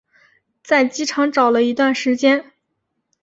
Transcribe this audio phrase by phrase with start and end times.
[0.63, 2.53] 在机场找了一段时间